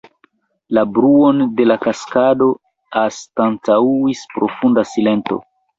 La 0.77 0.83
bruon 0.95 1.43
de 1.59 1.67
la 1.73 1.77
kaskado 1.85 2.49
anstataŭis 3.05 4.27
profunda 4.35 4.91
silento. 4.97 5.45